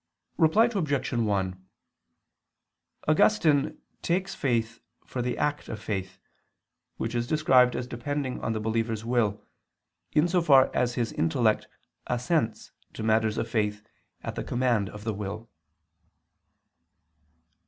Reply 0.39 0.65
Obj. 0.73 1.13
1: 1.13 1.65
Augustine 3.07 3.77
takes 4.01 4.33
faith 4.33 4.79
for 5.05 5.21
the 5.21 5.37
act 5.37 5.69
of 5.69 5.79
faith, 5.79 6.17
which 6.97 7.13
is 7.13 7.27
described 7.27 7.75
as 7.75 7.85
depending 7.85 8.41
on 8.41 8.53
the 8.53 8.59
believer's 8.59 9.05
will, 9.05 9.45
in 10.13 10.27
so 10.27 10.41
far 10.41 10.71
as 10.75 10.95
his 10.95 11.13
intellect 11.13 11.67
assents 12.07 12.71
to 12.93 13.03
matters 13.03 13.37
of 13.37 13.47
faith 13.47 13.83
at 14.23 14.33
the 14.33 14.43
command 14.43 14.89
of 14.89 15.03
the 15.03 15.13
will. 15.13 15.51